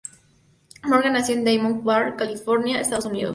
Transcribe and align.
Morgan 0.83 1.13
nació 1.13 1.35
en 1.35 1.45
Diamond 1.45 1.83
Bar, 1.83 2.15
California, 2.15 2.81
Estados 2.81 3.05
Unidos. 3.05 3.29